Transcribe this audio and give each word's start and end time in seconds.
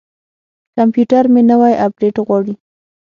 کمپیوټر 0.75 1.23
مې 1.33 1.41
نوی 1.49 1.73
اپډیټ 1.85 2.15
غواړي. 2.27 2.53